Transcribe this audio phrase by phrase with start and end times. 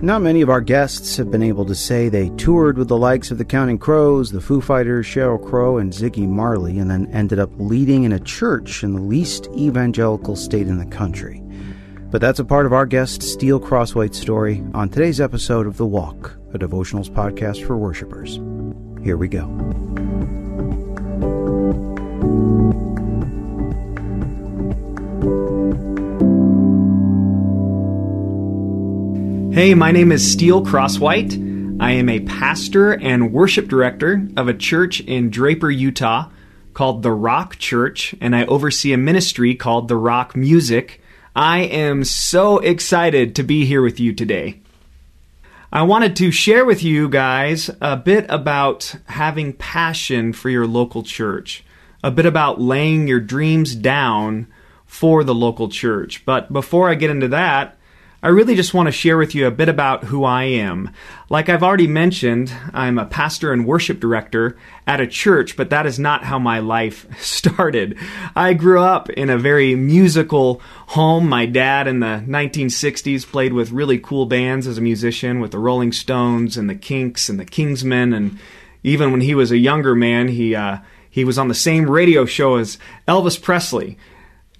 [0.00, 3.32] Not many of our guests have been able to say they toured with the likes
[3.32, 7.40] of the Counting Crows, the Foo Fighters, Sheryl Crow, and Ziggy Marley, and then ended
[7.40, 11.42] up leading in a church in the least evangelical state in the country.
[12.12, 15.86] But that's a part of our guest Steele Croswhite's story on today's episode of The
[15.86, 18.36] Walk, a devotionals podcast for worshipers.
[19.02, 19.46] Here we go.
[29.58, 31.80] Hey, my name is Steele Croswhite.
[31.80, 36.30] I am a pastor and worship director of a church in Draper, Utah
[36.74, 41.02] called The Rock Church, and I oversee a ministry called The Rock Music.
[41.34, 44.60] I am so excited to be here with you today.
[45.72, 51.02] I wanted to share with you guys a bit about having passion for your local
[51.02, 51.64] church,
[52.04, 54.46] a bit about laying your dreams down
[54.86, 56.24] for the local church.
[56.24, 57.74] But before I get into that,
[58.20, 60.90] I really just want to share with you a bit about who I am.
[61.30, 64.56] Like I've already mentioned, I'm a pastor and worship director
[64.88, 67.96] at a church, but that is not how my life started.
[68.34, 71.28] I grew up in a very musical home.
[71.28, 75.60] My dad in the 1960s played with really cool bands as a musician with the
[75.60, 78.38] Rolling Stones and the Kinks and the Kingsmen and
[78.82, 82.24] even when he was a younger man, he uh, he was on the same radio
[82.24, 83.96] show as Elvis Presley.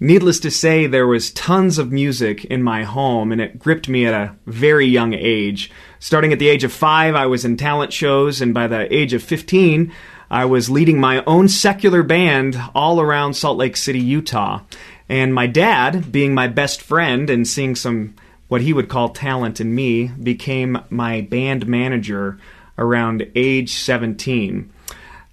[0.01, 4.07] Needless to say, there was tons of music in my home, and it gripped me
[4.07, 5.73] at a very young age.
[5.99, 9.13] Starting at the age of five, I was in talent shows, and by the age
[9.13, 9.93] of 15,
[10.31, 14.61] I was leading my own secular band all around Salt Lake City, Utah.
[15.09, 18.15] And my dad, being my best friend and seeing some
[18.47, 22.39] what he would call talent in me, became my band manager
[22.79, 24.71] around age 17.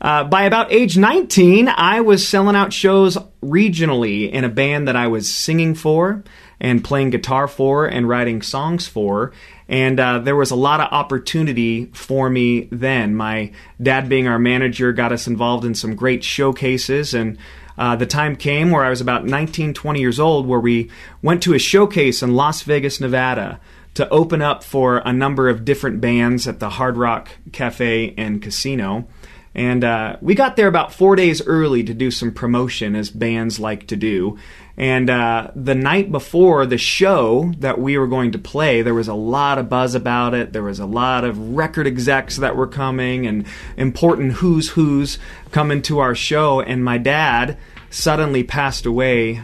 [0.02, 4.96] Uh, by about age 19, I was selling out shows regionally in a band that
[4.96, 6.24] I was singing for
[6.60, 9.32] and playing guitar for and writing songs for.
[9.68, 13.16] And uh, there was a lot of opportunity for me then.
[13.16, 17.14] My dad, being our manager, got us involved in some great showcases.
[17.14, 17.38] And
[17.78, 21.42] uh, the time came where I was about 19, 20 years old, where we went
[21.44, 23.60] to a showcase in Las Vegas, Nevada
[23.96, 28.42] to open up for a number of different bands at the Hard Rock Cafe and
[28.42, 29.08] Casino.
[29.56, 33.58] And uh, we got there about four days early to do some promotion, as bands
[33.58, 34.38] like to do.
[34.76, 39.08] And uh, the night before the show that we were going to play, there was
[39.08, 40.52] a lot of buzz about it.
[40.52, 43.46] There was a lot of record execs that were coming and
[43.78, 45.18] important who's who's
[45.52, 46.60] coming to our show.
[46.60, 47.58] And my dad
[47.90, 49.42] suddenly passed away.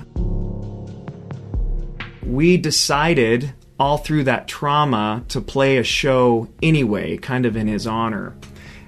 [2.22, 7.88] We decided all through that trauma to play a show anyway, kind of in his
[7.88, 8.36] honor.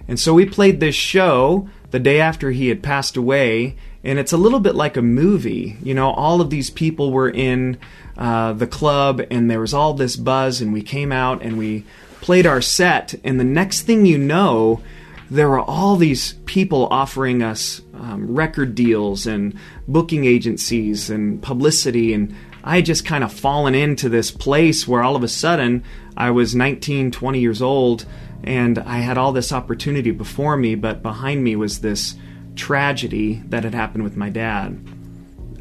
[0.07, 4.33] And so we played this show the day after he had passed away, and it's
[4.33, 5.77] a little bit like a movie.
[5.83, 7.77] You know, all of these people were in
[8.17, 11.85] uh, the club, and there was all this buzz, and we came out and we
[12.21, 14.81] played our set, and the next thing you know,
[15.29, 22.13] there were all these people offering us um, record deals and booking agencies and publicity,
[22.13, 25.83] and I had just kind of fallen into this place where all of a sudden
[26.15, 28.05] I was 19, 20 years old
[28.43, 32.15] and I had all this opportunity before me, but behind me was this
[32.55, 34.79] tragedy that had happened with my dad.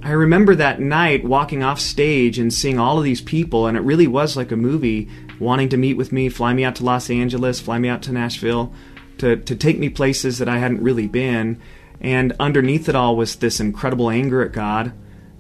[0.03, 3.83] I remember that night walking off stage and seeing all of these people, and it
[3.83, 7.09] really was like a movie wanting to meet with me, fly me out to Los
[7.09, 8.73] Angeles, fly me out to Nashville,
[9.19, 11.61] to, to take me places that I hadn't really been.
[12.01, 14.93] And underneath it all was this incredible anger at God,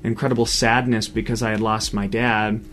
[0.05, 2.65] incredible sadness because I had lost my dad.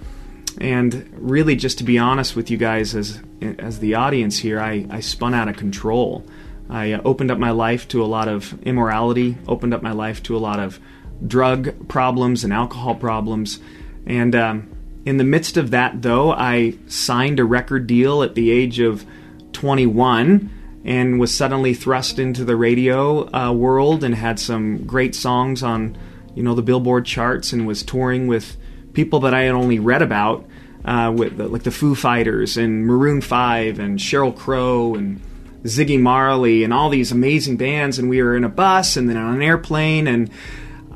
[0.57, 4.85] And really, just to be honest with you guys, as as the audience here, I,
[4.89, 6.25] I spun out of control.
[6.69, 10.21] I uh, opened up my life to a lot of immorality, opened up my life
[10.23, 10.79] to a lot of
[11.25, 13.59] drug problems and alcohol problems.
[14.05, 14.69] And um,
[15.05, 19.05] in the midst of that, though, I signed a record deal at the age of
[19.53, 20.49] 21
[20.85, 25.97] and was suddenly thrust into the radio uh, world and had some great songs on,
[26.35, 28.55] you know, the Billboard charts and was touring with
[28.99, 30.45] people that I had only read about
[30.83, 35.21] uh, with the, like the Foo Fighters and Maroon Five and Sheryl Crow and
[35.63, 39.15] Ziggy Marley and all these amazing bands, and we were in a bus and then
[39.15, 40.29] on an airplane, and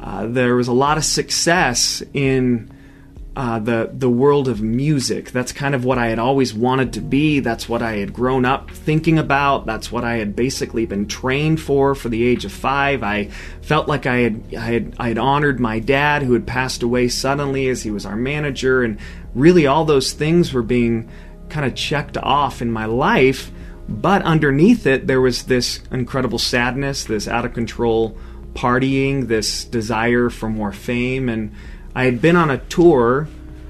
[0.02, 2.70] uh, there was a lot of success in
[3.36, 5.32] uh, the the world of music.
[5.32, 7.40] That's kind of what I had always wanted to be.
[7.40, 9.66] That's what I had grown up thinking about.
[9.66, 13.02] That's what I had basically been trained for for the age of five.
[13.02, 13.26] I
[13.62, 17.08] felt like I had I had I had honored my dad who had passed away
[17.08, 19.00] suddenly as he was our manager, and
[19.34, 21.10] really all those things were being
[21.50, 23.52] kind of checked off in my life.
[23.90, 28.16] But underneath it, there was this incredible sadness, this out of control
[28.54, 31.52] partying, this desire for more fame, and
[31.96, 33.28] I had been on a tour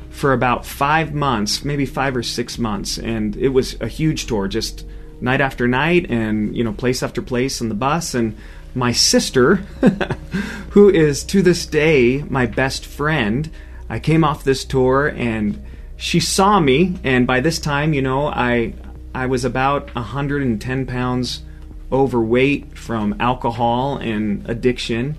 [0.10, 4.48] for about five months, maybe five or six months, and it was a huge tour,
[4.48, 4.86] just
[5.20, 8.14] night after night, and you know, place after place on the bus.
[8.14, 8.38] And
[8.76, 9.56] my sister,
[10.70, 13.50] who is to this day my best friend,
[13.90, 15.62] I came off this tour and
[15.98, 18.74] she saw me, and by this time, you know, I
[19.16, 21.44] I was about 110 pounds
[21.92, 25.16] overweight from alcohol and addiction,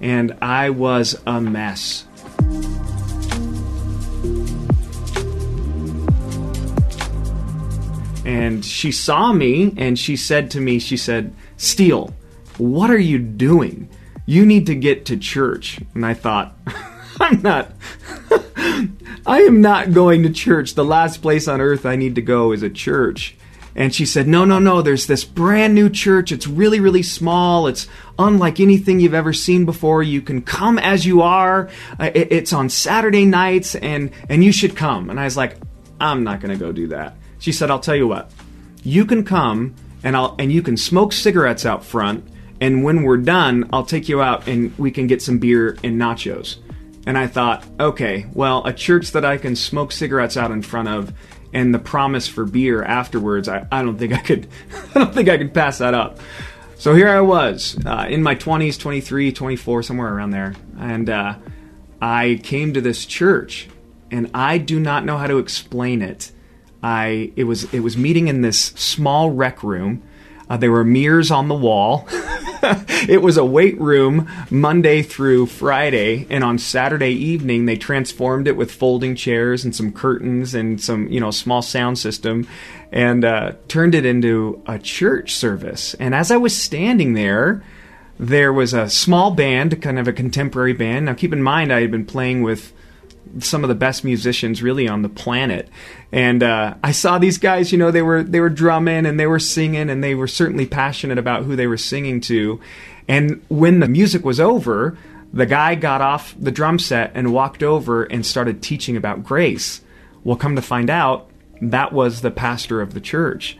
[0.00, 2.06] and I was a mess.
[8.24, 12.14] And she saw me and she said to me, she said, Steele,
[12.58, 13.88] what are you doing?
[14.26, 15.80] You need to get to church.
[15.94, 16.56] And I thought,
[17.20, 17.72] I'm not.
[19.26, 20.74] I am not going to church.
[20.74, 23.36] The last place on earth I need to go is a church.
[23.76, 26.30] And she said, No, no, no, there's this brand new church.
[26.30, 27.66] It's really, really small.
[27.66, 27.88] It's
[28.18, 30.02] unlike anything you've ever seen before.
[30.02, 31.68] You can come as you are.
[31.98, 35.10] Uh, it's on Saturday nights, and, and you should come.
[35.10, 35.56] And I was like,
[36.00, 37.16] I'm not going to go do that.
[37.44, 38.30] She said, I'll tell you what.
[38.84, 42.26] You can come, and, I'll, and you can smoke cigarettes out front.
[42.58, 46.00] And when we're done, I'll take you out and we can get some beer and
[46.00, 46.56] nachos.
[47.06, 50.88] And I thought, okay, well, a church that I can smoke cigarettes out in front
[50.88, 51.12] of
[51.52, 54.48] and the promise for beer afterwards, I, I don't think I could,
[54.94, 56.20] I don't think I could pass that up.
[56.76, 61.34] So here I was uh, in my 20s, 23, 24, somewhere around there, and uh,
[62.00, 63.68] I came to this church,
[64.10, 66.30] and I do not know how to explain it.
[66.84, 70.02] I it was it was meeting in this small rec room.
[70.50, 72.06] Uh, there were mirrors on the wall.
[73.08, 78.54] it was a weight room Monday through Friday, and on Saturday evening they transformed it
[78.54, 82.46] with folding chairs and some curtains and some you know small sound system,
[82.92, 85.94] and uh, turned it into a church service.
[85.94, 87.64] And as I was standing there,
[88.18, 91.06] there was a small band, kind of a contemporary band.
[91.06, 92.74] Now keep in mind I had been playing with
[93.40, 95.68] some of the best musicians really on the planet.
[96.12, 99.26] And uh, I saw these guys, you know, they were they were drumming and they
[99.26, 102.60] were singing and they were certainly passionate about who they were singing to.
[103.08, 104.96] And when the music was over,
[105.32, 109.80] the guy got off the drum set and walked over and started teaching about grace.
[110.22, 111.28] Well, come to find out,
[111.60, 113.58] that was the pastor of the church.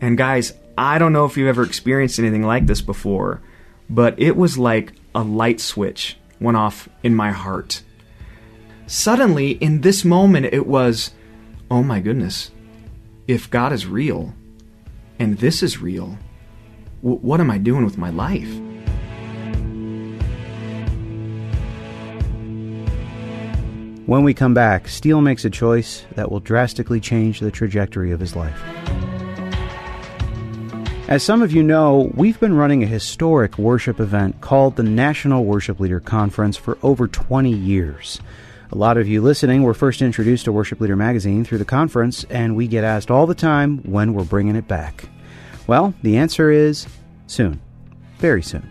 [0.00, 3.40] And guys, I don't know if you've ever experienced anything like this before,
[3.88, 7.82] but it was like a light switch went off in my heart
[8.86, 11.12] Suddenly, in this moment, it was,
[11.70, 12.50] oh my goodness,
[13.26, 14.34] if God is real
[15.18, 16.18] and this is real,
[17.02, 18.48] w- what am I doing with my life?
[24.06, 28.20] When we come back, Steele makes a choice that will drastically change the trajectory of
[28.20, 28.62] his life.
[31.08, 35.44] As some of you know, we've been running a historic worship event called the National
[35.44, 38.20] Worship Leader Conference for over 20 years.
[38.72, 42.24] A lot of you listening were first introduced to Worship Leader Magazine through the conference,
[42.24, 45.08] and we get asked all the time when we're bringing it back.
[45.66, 46.86] Well, the answer is
[47.26, 47.60] soon.
[48.18, 48.68] Very soon.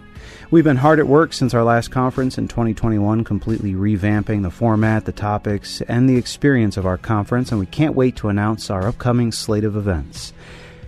[0.51, 5.05] We've been hard at work since our last conference in 2021, completely revamping the format,
[5.05, 8.87] the topics, and the experience of our conference, and we can't wait to announce our
[8.87, 10.33] upcoming slate of events.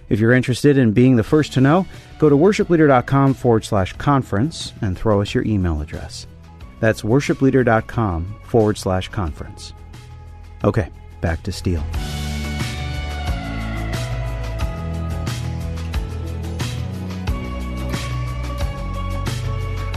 [0.07, 1.87] If you're interested in being the first to know,
[2.19, 6.27] go to worshipleader.com forward slash conference and throw us your email address.
[6.79, 9.73] That's worshipleader.com forward slash conference.
[10.63, 10.89] Okay,
[11.21, 11.83] back to Steele.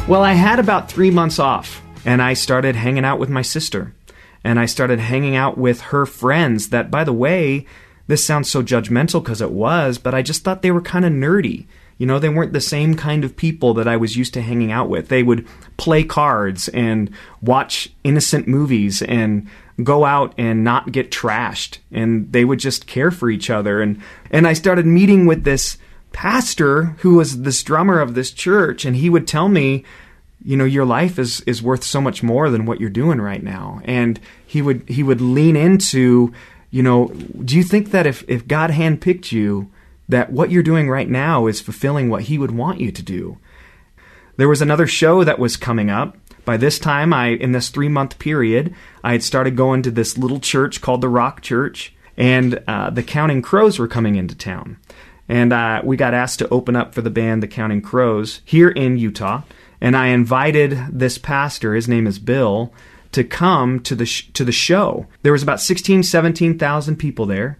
[0.08, 3.92] Well, I had about three months off, and I started hanging out with my sister.
[4.42, 7.66] And I started hanging out with her friends that, by the way,
[8.06, 11.12] this sounds so judgmental because it was, but I just thought they were kind of
[11.12, 11.66] nerdy.
[11.98, 14.70] You know, they weren't the same kind of people that I was used to hanging
[14.70, 15.08] out with.
[15.08, 17.10] They would play cards and
[17.42, 19.48] watch innocent movies and
[19.82, 21.78] go out and not get trashed.
[21.90, 23.82] And they would just care for each other.
[23.82, 24.00] And
[24.30, 25.76] and I started meeting with this
[26.12, 28.84] pastor who was this drummer of this church.
[28.84, 29.84] And he would tell me
[30.44, 33.42] you know your life is is worth so much more than what you're doing right
[33.42, 33.80] now.
[33.84, 36.32] And he would he would lean into
[36.70, 39.70] you know do you think that if if God handpicked you
[40.08, 43.38] that what you're doing right now is fulfilling what He would want you to do.
[44.36, 46.16] There was another show that was coming up.
[46.44, 48.74] By this time, I in this three month period,
[49.04, 53.02] I had started going to this little church called the Rock Church, and uh, the
[53.02, 54.78] Counting Crows were coming into town,
[55.28, 58.70] and uh, we got asked to open up for the band the Counting Crows here
[58.70, 59.42] in Utah.
[59.80, 62.72] And I invited this pastor, his name is Bill,
[63.12, 65.06] to come to the sh- to the show.
[65.22, 67.58] There was about 16, 17,000 people there.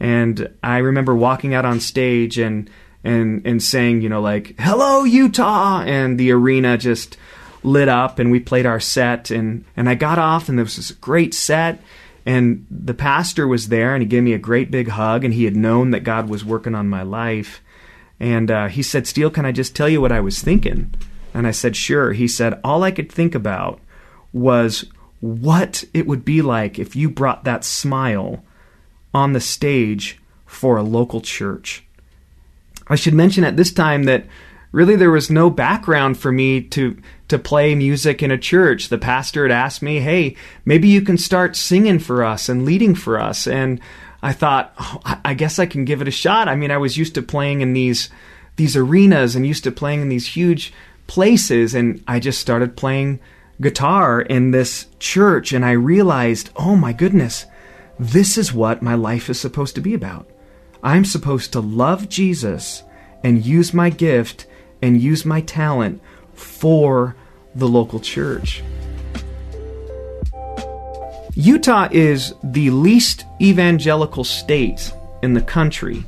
[0.00, 2.68] And I remember walking out on stage and
[3.04, 7.16] and and saying, you know, like "Hello Utah," and the arena just
[7.62, 10.76] lit up, and we played our set, and and I got off, and there was
[10.76, 11.82] this great set,
[12.26, 15.44] And the pastor was there, and he gave me a great big hug, and he
[15.44, 17.62] had known that God was working on my life.
[18.18, 20.92] And uh, he said, Steele, can I just tell you what I was thinking?
[21.32, 22.12] And I said, Sure.
[22.12, 23.80] He said, All I could think about
[24.32, 24.84] was
[25.20, 28.42] what it would be like if you brought that smile
[29.14, 31.84] on the stage for a local church.
[32.88, 34.26] I should mention at this time that
[34.72, 36.96] really there was no background for me to
[37.28, 38.88] to play music in a church.
[38.88, 42.94] The pastor had asked me, "Hey, maybe you can start singing for us and leading
[42.94, 43.80] for us." And
[44.22, 46.48] I thought, oh, I guess I can give it a shot.
[46.48, 48.10] I mean, I was used to playing in these
[48.56, 50.72] these arenas and used to playing in these huge
[51.06, 53.20] places, and I just started playing
[53.60, 57.46] guitar in this church, and I realized, oh my goodness,
[58.00, 60.26] this is what my life is supposed to be about.
[60.82, 62.82] I'm supposed to love Jesus
[63.22, 64.46] and use my gift
[64.80, 66.00] and use my talent
[66.32, 67.14] for
[67.54, 68.62] the local church.
[71.34, 74.90] Utah is the least evangelical state
[75.22, 76.02] in the country.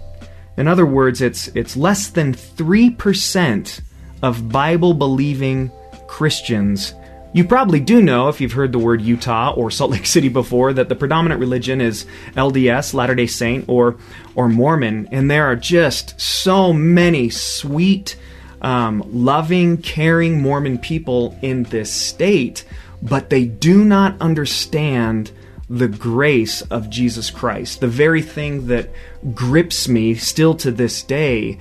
[0.56, 3.80] In other words, it's it's less than 3%
[4.22, 5.70] of Bible believing
[6.06, 6.94] Christians
[7.32, 10.72] you probably do know, if you've heard the word Utah or Salt Lake City before,
[10.72, 12.04] that the predominant religion is
[12.36, 13.96] LDS, Latter day Saint, or,
[14.34, 15.08] or Mormon.
[15.10, 18.16] And there are just so many sweet,
[18.60, 22.64] um, loving, caring Mormon people in this state,
[23.00, 25.32] but they do not understand
[25.70, 28.90] the grace of Jesus Christ, the very thing that
[29.34, 31.58] grips me still to this day.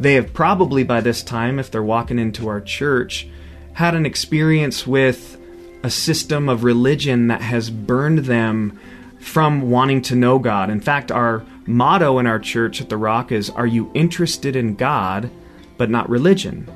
[0.00, 3.28] They have probably by this time, if they're walking into our church,
[3.74, 5.38] had an experience with
[5.82, 8.78] a system of religion that has burned them
[9.18, 10.70] from wanting to know God.
[10.70, 14.74] In fact, our motto in our church at The Rock is Are you interested in
[14.74, 15.30] God,
[15.76, 16.68] but not religion?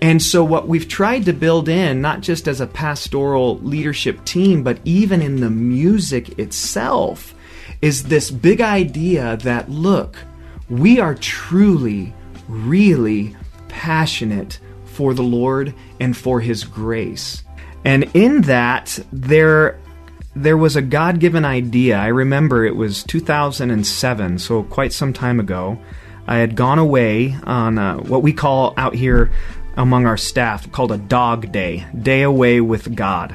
[0.00, 4.64] And so, what we've tried to build in, not just as a pastoral leadership team,
[4.64, 7.34] but even in the music itself,
[7.80, 10.18] is this big idea that look,
[10.68, 12.12] we are truly,
[12.48, 13.36] really
[13.68, 14.58] passionate
[14.92, 17.42] for the Lord and for His grace.
[17.84, 19.78] And in that, there
[20.34, 21.98] there was a God given idea.
[21.98, 25.78] I remember it was 2007, so quite some time ago.
[26.26, 29.30] I had gone away on uh, what we call out here
[29.76, 33.34] among our staff called a dog day, day away with God.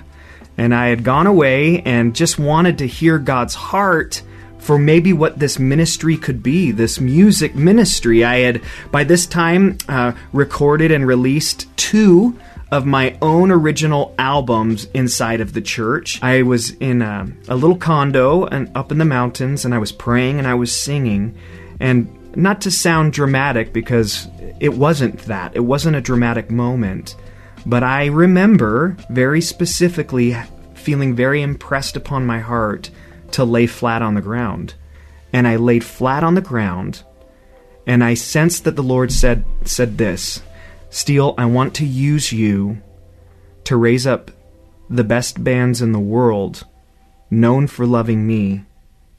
[0.57, 4.23] And I had gone away and just wanted to hear God's heart
[4.67, 8.25] for maybe what this ministry could be, this music ministry.
[8.25, 12.37] I had, by this time, uh, recorded and released two
[12.69, 16.21] of my own original albums inside of the church.
[16.21, 19.93] I was in a, a little condo and up in the mountains, and I was
[19.93, 21.37] praying and I was singing.
[21.79, 24.27] And not to sound dramatic, because
[24.59, 27.15] it wasn't that, it wasn't a dramatic moment.
[27.65, 30.35] But I remember very specifically
[30.73, 32.89] feeling very impressed upon my heart
[33.31, 34.73] to lay flat on the ground.
[35.33, 37.03] And I laid flat on the ground,
[37.85, 40.41] and I sensed that the Lord said said this,
[40.89, 42.81] Steele, I want to use you
[43.65, 44.31] to raise up
[44.89, 46.65] the best bands in the world,
[47.29, 48.63] known for loving me,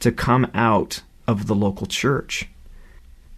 [0.00, 2.48] to come out of the local church.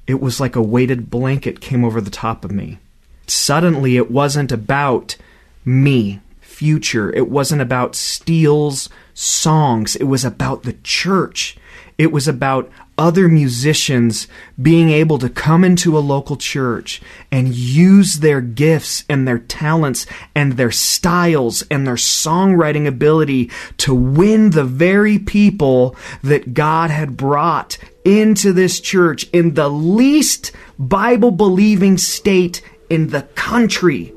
[0.07, 2.79] It was like a weighted blanket came over the top of me.
[3.27, 5.17] Suddenly, it wasn't about
[5.65, 6.21] me,
[6.61, 7.11] future.
[7.11, 9.97] It wasn't about Steele's songs.
[9.97, 11.57] It was about the church.
[11.97, 14.29] It was about other musicians
[14.61, 17.01] being able to come into a local church
[17.33, 23.95] and use their gifts and their talents and their styles and their songwriting ability to
[23.95, 31.31] win the very people that God had brought into this church in the least Bible
[31.31, 34.13] believing state in the country.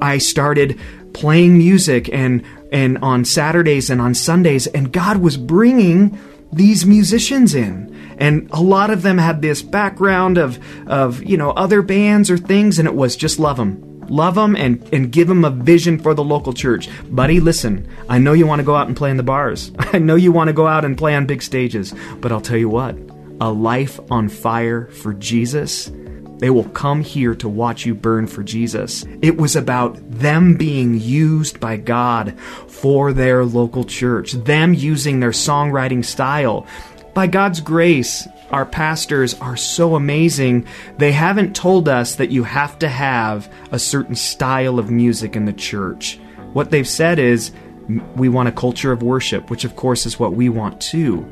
[0.00, 0.78] I started
[1.12, 6.18] playing music and and on Saturdays and on Sundays and God was bringing
[6.52, 7.94] these musicians in.
[8.18, 12.38] And a lot of them had this background of of you know other bands or
[12.38, 15.98] things and it was just love them love them and and give them a vision
[15.98, 16.88] for the local church.
[17.10, 19.72] Buddy listen i know you want to go out and play in the bars.
[19.78, 21.94] I know you want to go out and play on big stages.
[22.20, 22.96] But i'll tell you what
[23.40, 25.90] a life on fire for jesus
[26.38, 29.04] they will come here to watch you burn for Jesus.
[29.22, 32.38] It was about them being used by God
[32.68, 36.66] for their local church, them using their songwriting style.
[37.14, 40.66] By God's grace, our pastors are so amazing.
[40.98, 45.46] They haven't told us that you have to have a certain style of music in
[45.46, 46.18] the church.
[46.52, 47.52] What they've said is,
[48.16, 51.30] we want a culture of worship, which of course is what we want too.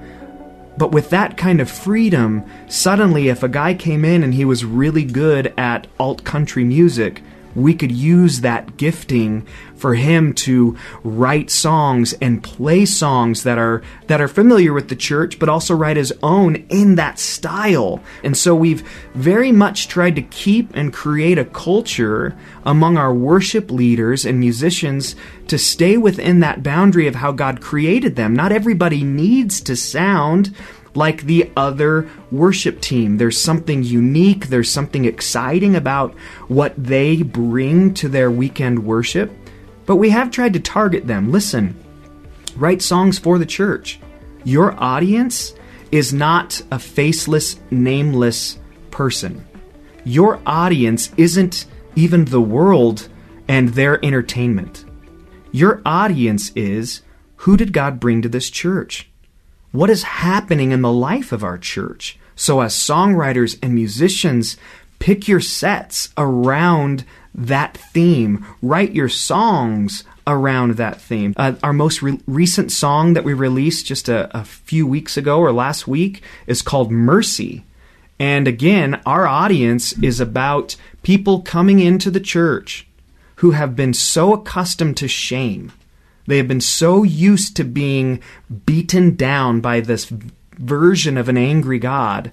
[0.76, 4.64] But with that kind of freedom, suddenly if a guy came in and he was
[4.64, 7.22] really good at alt country music,
[7.54, 9.46] we could use that gifting
[9.76, 14.96] for him to write songs and play songs that are that are familiar with the
[14.96, 18.00] church but also write his own in that style.
[18.22, 18.82] And so we've
[19.14, 25.16] very much tried to keep and create a culture among our worship leaders and musicians
[25.48, 28.34] to stay within that boundary of how God created them.
[28.34, 30.54] Not everybody needs to sound
[30.94, 33.16] like the other worship team.
[33.18, 36.14] There's something unique, there's something exciting about
[36.48, 39.32] what they bring to their weekend worship.
[39.86, 41.30] But we have tried to target them.
[41.30, 41.76] Listen,
[42.56, 43.98] write songs for the church.
[44.44, 45.54] Your audience
[45.90, 48.58] is not a faceless, nameless
[48.90, 49.46] person.
[50.04, 53.08] Your audience isn't even the world
[53.48, 54.84] and their entertainment.
[55.52, 57.02] Your audience is
[57.36, 59.10] who did God bring to this church?
[59.74, 62.16] What is happening in the life of our church.
[62.36, 64.56] So, as songwriters and musicians,
[65.00, 67.04] pick your sets around
[67.34, 71.34] that theme, write your songs around that theme.
[71.36, 75.40] Uh, our most re- recent song that we released just a, a few weeks ago
[75.40, 77.64] or last week is called Mercy.
[78.20, 82.86] And again, our audience is about people coming into the church
[83.36, 85.72] who have been so accustomed to shame
[86.26, 88.22] they have been so used to being
[88.66, 90.06] beaten down by this
[90.58, 92.30] version of an angry God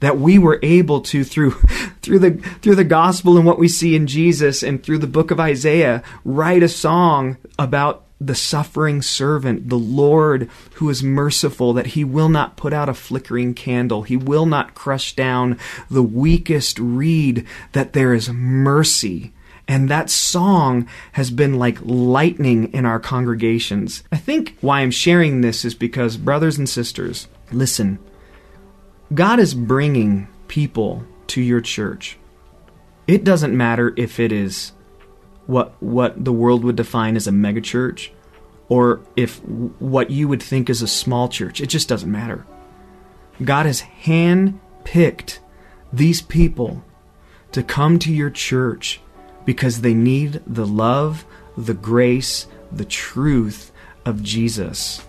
[0.00, 1.50] that we were able to through
[2.02, 5.30] through the through the gospel and what we see in Jesus and through the book
[5.30, 11.88] of Isaiah write a song about the suffering servant, the Lord who is merciful, that
[11.88, 14.02] he will not put out a flickering candle.
[14.02, 15.58] He will not crush down
[15.90, 19.32] the weakest reed, that there is mercy
[19.66, 24.02] and that song has been like lightning in our congregations.
[24.12, 27.98] I think why I'm sharing this is because, brothers and sisters, listen,
[29.12, 32.18] God is bringing people to your church.
[33.06, 34.72] It doesn't matter if it is
[35.46, 38.10] what what the world would define as a megachurch
[38.68, 41.60] or if what you would think is a small church.
[41.60, 42.46] It just doesn't matter.
[43.42, 45.40] God has hand-picked
[45.92, 46.82] these people
[47.52, 49.00] to come to your church
[49.44, 51.24] because they need the love,
[51.56, 53.72] the grace, the truth
[54.04, 55.04] of Jesus.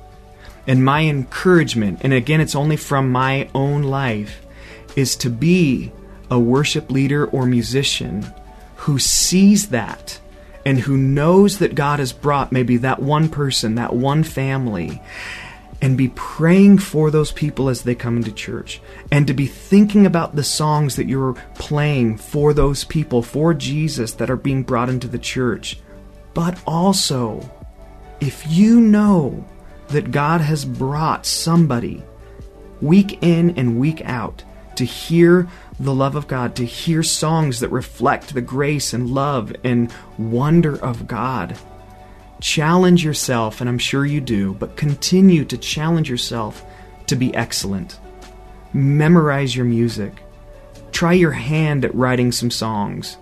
[0.67, 4.45] And my encouragement, and again, it's only from my own life,
[4.95, 5.91] is to be
[6.31, 8.25] a worship leader or musician
[8.77, 10.19] who sees that
[10.65, 15.01] and who knows that God has brought maybe that one person, that one family,
[15.81, 20.05] and be praying for those people as they come into church and to be thinking
[20.05, 24.89] about the songs that you're playing for those people for Jesus that are being brought
[24.89, 25.79] into the church.
[26.33, 27.49] But also
[28.19, 29.45] if you know
[29.89, 32.03] that God has brought somebody
[32.81, 34.43] week in and week out
[34.75, 35.47] to hear
[35.79, 40.77] the love of God, to hear songs that reflect the grace and love and wonder
[40.81, 41.57] of God
[42.41, 46.63] Challenge yourself, and I'm sure you do, but continue to challenge yourself
[47.07, 47.99] to be excellent.
[48.73, 50.23] Memorize your music.
[50.91, 53.17] Try your hand at writing some songs.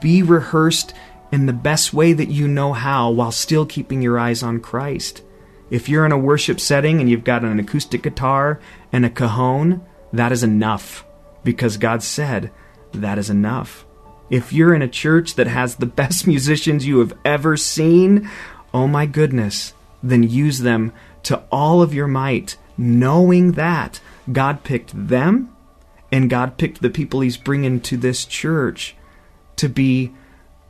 [0.00, 0.94] Be rehearsed
[1.32, 5.22] in the best way that you know how while still keeping your eyes on Christ.
[5.70, 8.60] If you're in a worship setting and you've got an acoustic guitar
[8.92, 11.04] and a cajon, that is enough
[11.42, 12.50] because God said
[12.92, 13.85] that is enough.
[14.30, 18.28] If you're in a church that has the best musicians you have ever seen,
[18.72, 20.92] oh my goodness, then use them
[21.24, 25.54] to all of your might, knowing that God picked them
[26.12, 28.94] and God picked the people He's bringing to this church
[29.56, 30.12] to be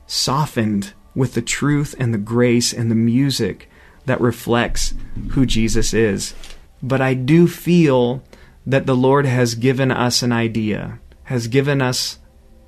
[0.07, 3.69] softened with the truth and the grace and the music
[4.05, 4.95] that reflects
[5.31, 6.35] who Jesus is.
[6.83, 8.23] But I do feel
[8.67, 12.19] that the Lord has given us an idea, has given us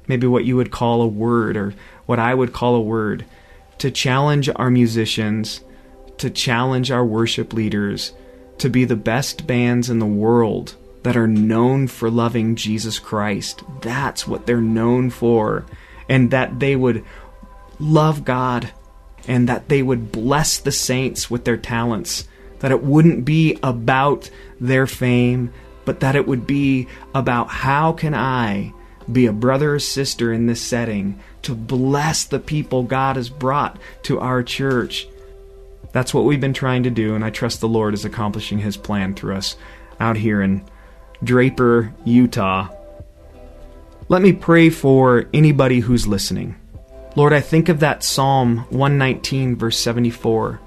[0.09, 1.75] maybe what you would call a word or
[2.07, 3.25] what I would call a word,
[3.79, 5.63] to challenge our musicians,
[6.17, 8.13] to challenge our worship leaders
[8.59, 13.63] to be the best bands in the world that are known for loving Jesus Christ.
[13.81, 15.65] That's what they're known for.
[16.09, 17.05] And that they would
[17.79, 18.73] love God
[19.27, 22.27] and that they would bless the saints with their talents.
[22.59, 24.29] That it wouldn't be about
[24.61, 25.53] their fame,
[25.85, 28.73] but that it would be about how can I
[29.13, 33.79] be a brother or sister in this setting, to bless the people God has brought
[34.03, 35.09] to our church.
[35.93, 38.77] That's what we've been trying to do, and I trust the Lord is accomplishing His
[38.77, 39.57] plan through us
[40.01, 40.65] out here in
[41.23, 42.69] Draper, Utah.
[44.09, 46.57] Let me pray for anybody who's listening.
[47.17, 50.61] Lord, I think of that Psalm 119, verse 74.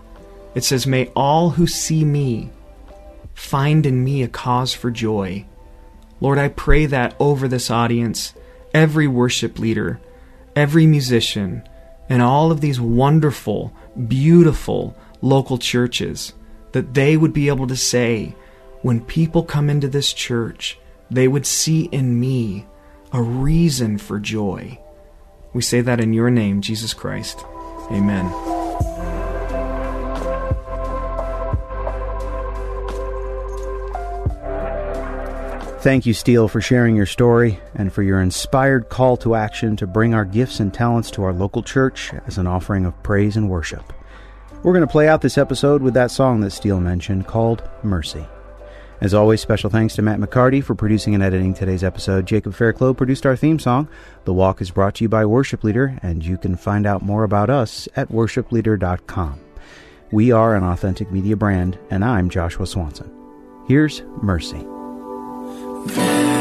[0.54, 2.49] It says, May all who see me
[3.34, 5.45] find in me a cause for joy.
[6.21, 8.34] Lord, I pray that over this audience,
[8.73, 9.99] every worship leader,
[10.55, 11.67] every musician,
[12.07, 13.73] and all of these wonderful,
[14.07, 16.34] beautiful local churches,
[16.71, 18.36] that they would be able to say,
[18.81, 20.79] when people come into this church,
[21.10, 22.65] they would see in me
[23.12, 24.79] a reason for joy.
[25.53, 27.43] We say that in your name, Jesus Christ.
[27.91, 28.51] Amen.
[35.82, 39.88] Thank you, Steele, for sharing your story and for your inspired call to action to
[39.88, 43.50] bring our gifts and talents to our local church as an offering of praise and
[43.50, 43.91] worship.
[44.62, 48.28] We're going to play out this episode with that song that Steele mentioned called Mercy.
[49.02, 52.28] As always, special thanks to Matt McCartie for producing and editing today's episode.
[52.28, 53.89] Jacob Fairclough produced our theme song.
[54.26, 57.24] The Walk is brought to you by Worship Leader, and you can find out more
[57.24, 59.39] about us at worshipleader.com.
[60.12, 63.12] We are an authentic media brand, and I'm Joshua Swanson.
[63.67, 64.63] Here's Mercy.
[65.86, 66.40] That